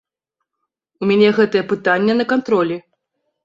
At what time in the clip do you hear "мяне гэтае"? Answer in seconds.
1.11-1.63